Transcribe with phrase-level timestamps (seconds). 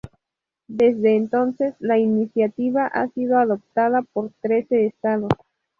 [0.67, 5.29] Desde entonces, la iniciativa ha sido adoptada por trece estados.